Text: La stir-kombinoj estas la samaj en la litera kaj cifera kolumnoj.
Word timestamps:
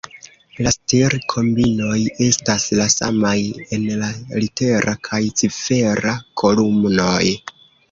La 0.67 0.69
stir-kombinoj 0.75 1.97
estas 2.29 2.65
la 2.79 2.87
samaj 2.95 3.35
en 3.77 3.87
la 4.01 4.11
litera 4.47 4.97
kaj 5.11 5.23
cifera 5.43 6.17
kolumnoj. 6.45 7.25